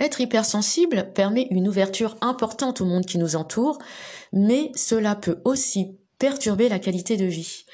[0.00, 3.78] Être hypersensible permet une ouverture importante au monde qui nous entoure,
[4.32, 7.64] mais cela peut aussi perturber la qualité de vie.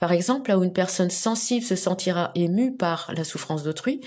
[0.00, 4.00] Par exemple, là où une personne sensible se sentira émue par la souffrance d'autrui,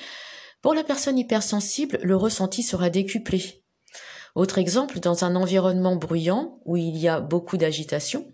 [0.61, 3.63] pour la personne hypersensible, le ressenti sera décuplé.
[4.33, 8.27] Autre exemple, dans un environnement bruyant où il y a beaucoup d'agitation,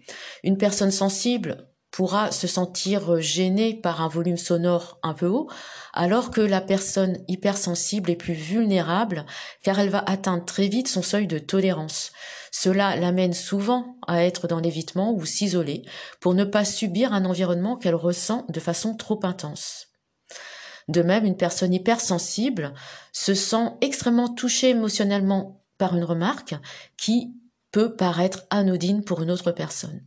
[0.43, 5.47] une personne sensible pourra se sentir gênée par un volume sonore un peu haut,
[5.93, 9.27] alors que la personne hypersensible est plus vulnérable
[9.61, 12.11] car elle va atteindre très vite son seuil de tolérance.
[12.51, 15.83] Cela l'amène souvent à être dans l'évitement ou s'isoler
[16.19, 19.89] pour ne pas subir un environnement qu'elle ressent de façon trop intense.
[20.87, 22.73] De même, une personne hypersensible
[23.11, 26.55] se sent extrêmement touchée émotionnellement par une remarque
[26.97, 27.35] qui
[27.71, 30.01] peut paraître anodine pour une autre personne.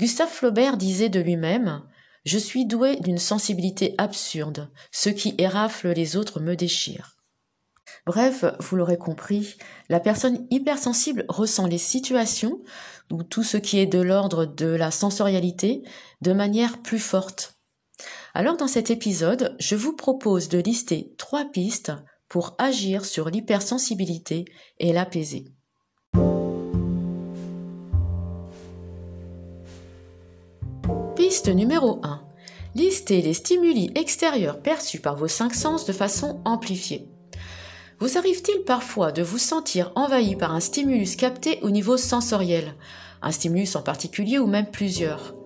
[0.00, 1.82] Gustave Flaubert disait de lui-même
[2.24, 7.18] Je suis doué d'une sensibilité absurde, ce qui érafle les autres me déchire.
[8.06, 9.58] Bref, vous l'aurez compris,
[9.90, 12.62] la personne hypersensible ressent les situations,
[13.12, 15.82] ou tout ce qui est de l'ordre de la sensorialité,
[16.22, 17.58] de manière plus forte.
[18.32, 21.92] Alors dans cet épisode, je vous propose de lister trois pistes
[22.26, 24.46] pour agir sur l'hypersensibilité
[24.78, 25.44] et l'apaiser.
[31.30, 32.20] Piste numéro 1.
[32.74, 37.06] Listez les stimuli extérieurs perçus par vos cinq sens de façon amplifiée.
[38.00, 42.74] Vous arrive-t-il parfois de vous sentir envahi par un stimulus capté au niveau sensoriel,
[43.22, 45.36] un stimulus en particulier ou même plusieurs?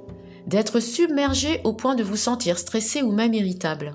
[0.46, 3.94] D'être submergé au point de vous sentir stressé ou même irritable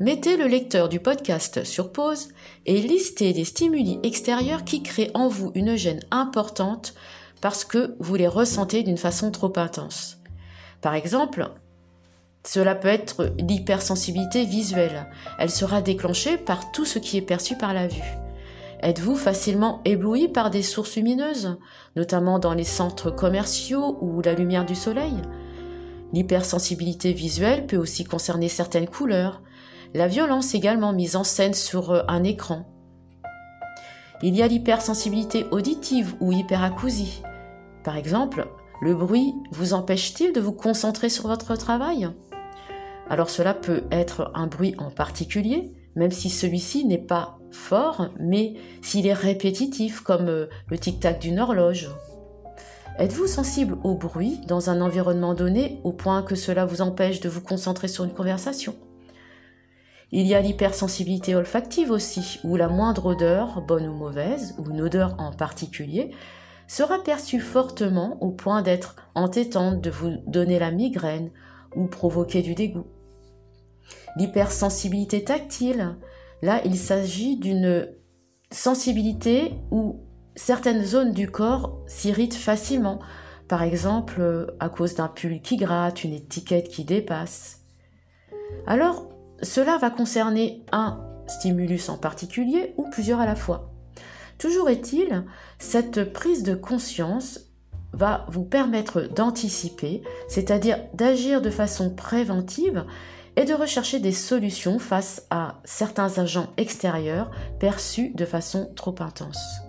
[0.00, 2.30] Mettez le lecteur du podcast sur pause
[2.66, 6.94] et listez les stimuli extérieurs qui créent en vous une gêne importante
[7.40, 10.18] parce que vous les ressentez d'une façon trop intense.
[10.84, 11.48] Par exemple,
[12.46, 15.06] cela peut être l'hypersensibilité visuelle.
[15.38, 18.18] Elle sera déclenchée par tout ce qui est perçu par la vue.
[18.82, 21.56] Êtes-vous facilement ébloui par des sources lumineuses,
[21.96, 25.14] notamment dans les centres commerciaux ou la lumière du soleil?
[26.12, 29.40] L'hypersensibilité visuelle peut aussi concerner certaines couleurs,
[29.94, 32.68] la violence également mise en scène sur un écran.
[34.22, 37.22] Il y a l'hypersensibilité auditive ou hyperacousie.
[37.84, 38.46] Par exemple,
[38.84, 42.06] le bruit vous empêche-t-il de vous concentrer sur votre travail?
[43.08, 48.56] Alors cela peut être un bruit en particulier, même si celui-ci n'est pas fort, mais
[48.82, 51.88] s'il est répétitif comme euh, le tic-tac d'une horloge.
[52.98, 57.30] Êtes-vous sensible au bruit dans un environnement donné au point que cela vous empêche de
[57.30, 58.76] vous concentrer sur une conversation?
[60.12, 64.82] Il y a l'hypersensibilité olfactive aussi, où la moindre odeur, bonne ou mauvaise, ou une
[64.82, 66.10] odeur en particulier,
[66.66, 71.30] sera perçue fortement au point d'être entêtante, de vous donner la migraine
[71.76, 72.86] ou provoquer du dégoût.
[74.16, 75.96] L'hypersensibilité tactile,
[76.42, 77.88] là il s'agit d'une
[78.50, 80.00] sensibilité où
[80.36, 83.00] certaines zones du corps s'irritent facilement,
[83.48, 87.60] par exemple à cause d'un pull qui gratte, une étiquette qui dépasse.
[88.66, 89.08] Alors,
[89.42, 93.73] cela va concerner un stimulus en particulier ou plusieurs à la fois.
[94.38, 95.24] Toujours est-il,
[95.58, 97.40] cette prise de conscience
[97.92, 102.84] va vous permettre d'anticiper, c'est-à-dire d'agir de façon préventive
[103.36, 109.60] et de rechercher des solutions face à certains agents extérieurs perçus de façon trop intense.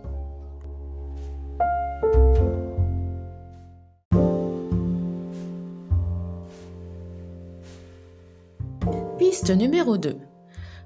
[9.17, 10.34] Piste numéro 2.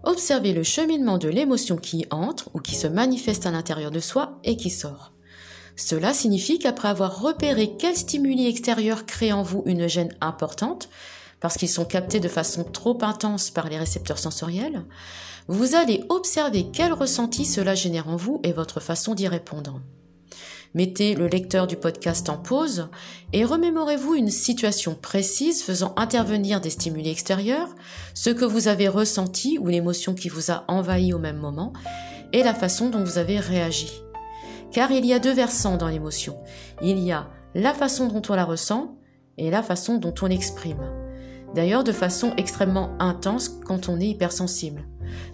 [0.04, 4.40] Observez le cheminement de l'émotion qui entre ou qui se manifeste à l'intérieur de soi
[4.44, 5.12] et qui sort.
[5.76, 10.90] Cela signifie qu'après avoir repéré quels stimuli extérieurs créent en vous une gêne importante,
[11.40, 14.84] parce qu'ils sont captés de façon trop intense par les récepteurs sensoriels,
[15.48, 19.82] vous allez observer quel ressenti cela génère en vous et votre façon d'y répondre.
[20.76, 22.90] Mettez le lecteur du podcast en pause
[23.34, 27.70] et remémorez-vous une situation précise faisant intervenir des stimuli extérieurs,
[28.14, 31.74] ce que vous avez ressenti ou l'émotion qui vous a envahi au même moment
[32.34, 33.90] et la façon dont vous avez réagi.
[34.72, 36.38] Car il y a deux versants dans l'émotion.
[36.84, 38.96] Il y a la façon dont on la ressent
[39.40, 40.92] et la façon dont on l'exprime.
[41.56, 44.84] D'ailleurs de façon extrêmement intense quand on est hypersensible.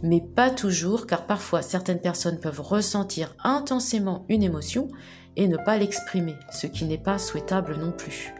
[0.01, 4.87] Mais pas toujours car parfois certaines personnes peuvent ressentir intensément une émotion
[5.35, 8.33] et ne pas l'exprimer, ce qui n'est pas souhaitable non plus.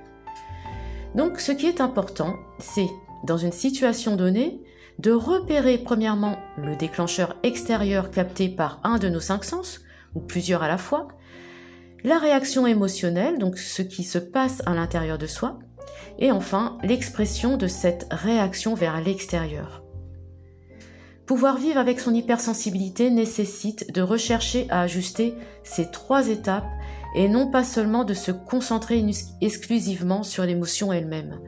[1.16, 2.90] Donc ce qui est important, c'est,
[3.24, 4.62] dans une situation donnée,
[5.00, 9.82] de repérer premièrement le déclencheur extérieur capté par un de nos cinq sens,
[10.14, 11.08] ou plusieurs à la fois,
[12.04, 15.60] la réaction émotionnelle, donc ce qui se passe à l'intérieur de soi,
[16.20, 19.85] et enfin l'expression de cette réaction vers l'extérieur.
[21.26, 25.34] Pouvoir vivre avec son hypersensibilité nécessite de rechercher à ajuster
[25.64, 26.70] ces trois étapes
[27.16, 29.04] et non pas seulement de se concentrer
[29.42, 31.40] exclusivement sur l'émotion elle-même.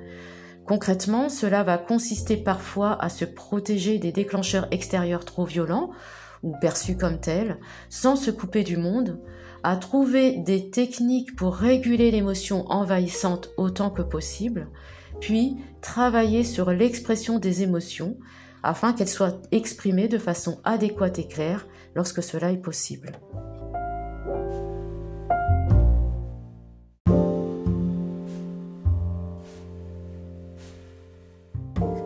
[0.66, 5.92] Concrètement, cela va consister parfois à se protéger des déclencheurs extérieurs trop violents
[6.42, 7.58] ou perçus comme tels,
[7.90, 9.20] sans se couper du monde,
[9.64, 14.70] à trouver des techniques pour réguler l'émotion envahissante autant que possible,
[15.20, 18.18] puis travailler sur l'expression des émotions
[18.68, 21.66] afin qu'elles soient exprimées de façon adéquate et claire
[21.96, 23.14] lorsque cela est possible.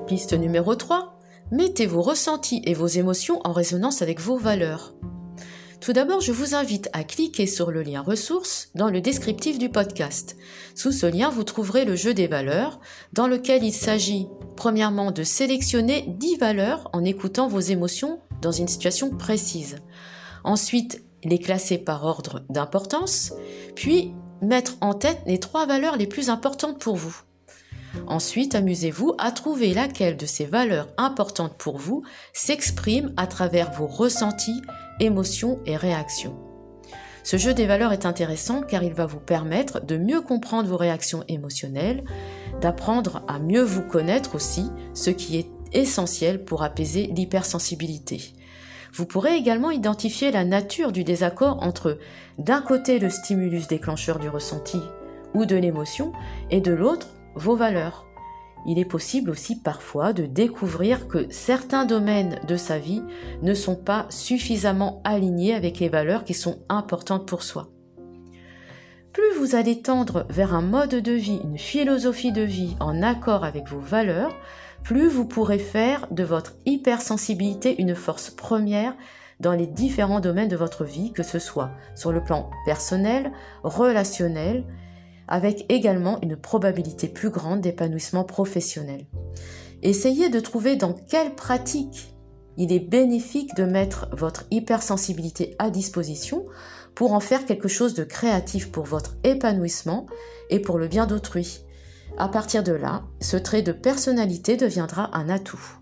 [0.06, 1.18] Piste numéro 3.
[1.52, 4.94] Mettez vos ressentis et vos émotions en résonance avec vos valeurs.
[5.82, 9.68] Tout d'abord, je vous invite à cliquer sur le lien ressources dans le descriptif du
[9.68, 10.38] podcast.
[10.76, 12.80] Sous ce lien, vous trouverez le jeu des valeurs,
[13.14, 18.68] dans lequel il s'agit premièrement de sélectionner 10 valeurs en écoutant vos émotions dans une
[18.68, 19.78] situation précise.
[20.44, 23.34] Ensuite, les classer par ordre d'importance,
[23.74, 24.14] puis
[24.44, 27.24] mettre en tête les trois valeurs les plus importantes pour vous.
[28.08, 33.88] Ensuite, amusez-vous à trouver laquelle de ces valeurs importantes pour vous s'exprime à travers vos
[33.88, 34.62] ressentis,
[35.02, 36.38] émotions et réactions.
[37.24, 40.78] Ce jeu des valeurs est intéressant car il va vous permettre de mieux comprendre vos
[40.78, 42.04] réactions émotionnelles,
[42.62, 48.34] d'apprendre à mieux vous connaître aussi, ce qui est essentiel pour apaiser l'hypersensibilité.
[48.94, 51.98] Vous pourrez également identifier la nature du désaccord entre
[52.38, 54.82] d'un côté le stimulus déclencheur du ressenti
[55.34, 56.12] ou de l'émotion
[56.50, 58.11] et de l'autre vos valeurs.
[58.66, 63.02] Il est possible aussi parfois de découvrir que certains domaines de sa vie
[63.42, 67.70] ne sont pas suffisamment alignés avec les valeurs qui sont importantes pour soi.
[69.14, 73.44] Plus vous allez tendre vers un mode de vie, une philosophie de vie en accord
[73.44, 74.34] avec vos valeurs,
[74.84, 78.96] plus vous pourrez faire de votre hypersensibilité une force première
[79.42, 83.32] dans les différents domaines de votre vie, que ce soit sur le plan personnel,
[83.64, 84.64] relationnel,
[85.28, 89.06] avec également une probabilité plus grande d'épanouissement professionnel.
[89.82, 92.14] Essayez de trouver dans quelle pratique
[92.58, 96.46] il est bénéfique de mettre votre hypersensibilité à disposition
[96.96, 100.06] pour en faire quelque chose de créatif pour votre épanouissement
[100.50, 101.66] et pour le bien d'autrui.
[102.18, 105.81] À partir de là, ce trait de personnalité deviendra un atout.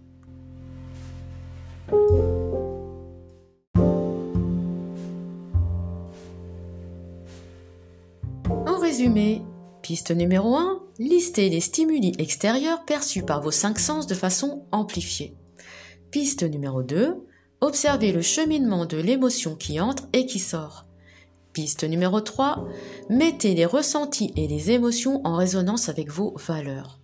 [9.90, 15.34] Piste numéro 1, listez les stimuli extérieurs perçus par vos cinq sens de façon amplifiée.
[16.12, 17.16] Piste numéro 2,
[17.60, 20.86] observez le cheminement de l'émotion qui entre et qui sort.
[21.54, 22.68] Piste numéro 3,
[23.10, 26.99] mettez les ressentis et les émotions en résonance avec vos valeurs.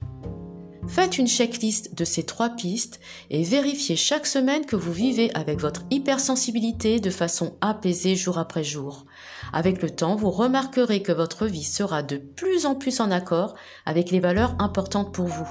[0.95, 5.59] Faites une checklist de ces trois pistes et vérifiez chaque semaine que vous vivez avec
[5.59, 9.05] votre hypersensibilité de façon apaisée jour après jour.
[9.51, 13.55] Avec le temps, vous remarquerez que votre vie sera de plus en plus en accord
[13.85, 15.49] avec les valeurs importantes pour vous.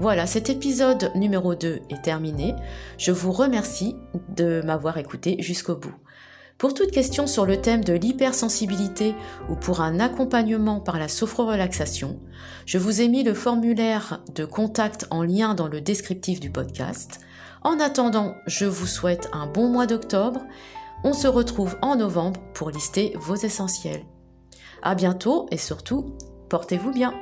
[0.00, 2.54] Voilà, cet épisode numéro 2 est terminé.
[2.96, 3.94] Je vous remercie
[4.34, 5.94] de m'avoir écouté jusqu'au bout.
[6.58, 9.14] Pour toute question sur le thème de l'hypersensibilité
[9.48, 12.20] ou pour un accompagnement par la sophrorelaxation,
[12.64, 17.20] je vous ai mis le formulaire de contact en lien dans le descriptif du podcast.
[17.62, 20.42] En attendant, je vous souhaite un bon mois d'octobre.
[21.02, 24.04] On se retrouve en novembre pour lister vos essentiels.
[24.82, 26.14] À bientôt et surtout,
[26.48, 27.14] portez-vous bien.